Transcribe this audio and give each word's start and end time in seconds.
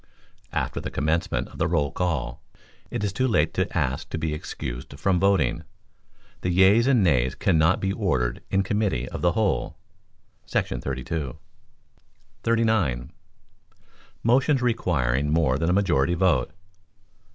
After 0.51 0.81
the 0.81 0.89
commencement 0.89 1.47
of 1.49 1.59
the 1.59 1.67
roll 1.67 1.91
call, 1.91 2.41
it 2.89 3.03
is 3.03 3.13
too 3.13 3.27
late 3.27 3.53
to 3.53 3.77
ask 3.77 4.09
to 4.09 4.17
be 4.17 4.33
excused 4.33 4.99
from 4.99 5.19
voting. 5.19 5.61
The 6.41 6.49
yeas 6.49 6.87
and 6.87 7.03
nays 7.03 7.35
cannot 7.35 7.79
be 7.79 7.93
ordered 7.93 8.41
in 8.49 8.63
committee 8.63 9.07
of 9.09 9.21
the 9.21 9.33
whole[§ 9.33 9.77
32]. 10.81 11.37
39. 12.41 13.11
Motions 14.23 14.61
Requiring 14.63 15.29
More 15.29 15.59
than 15.59 15.69
a 15.69 15.73
Majority 15.73 16.15
Vote. 16.15 16.51